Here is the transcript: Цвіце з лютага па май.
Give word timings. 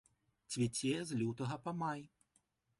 Цвіце 0.53 0.95
з 1.11 1.19
лютага 1.21 1.55
па 1.69 1.77
май. 1.85 2.01